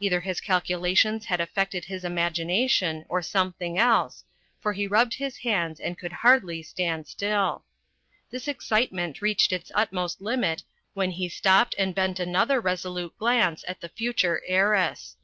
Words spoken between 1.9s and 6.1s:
imagination or something else, for he rubbed his hands and